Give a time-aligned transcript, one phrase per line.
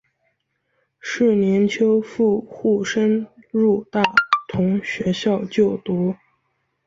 [0.99, 4.01] 是年秋赴沪升入大
[4.47, 6.15] 同学校就读。